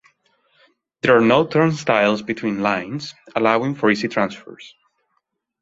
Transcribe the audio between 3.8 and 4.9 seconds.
easy transfers.